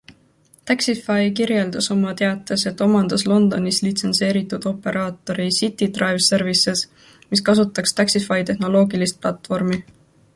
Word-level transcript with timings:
Taxify 0.69 1.25
kirjeldas 1.39 1.89
oma 1.95 2.13
teates, 2.21 2.63
et 2.71 2.81
omandas 2.85 3.25
Londonis 3.31 3.81
litsenseeritud 3.87 4.65
operaatori 4.71 5.45
City 5.59 5.89
Drive 5.99 6.25
Services, 6.29 6.83
mis 7.35 7.45
kasutaks 7.51 7.95
Taxify 8.01 8.43
trehnoloogilist 8.49 9.21
platvormi. 9.27 9.79